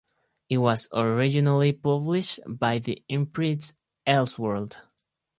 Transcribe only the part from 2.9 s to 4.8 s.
imprint Elseworld.